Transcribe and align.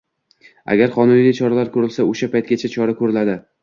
Agar 0.75 0.87
qonuniy 0.95 1.37
choralar 1.41 1.71
ko'rilsa, 1.79 2.09
o'sha 2.15 2.35
paytgacha 2.37 2.77
chora 2.77 3.01
ko'riladi 3.05 3.43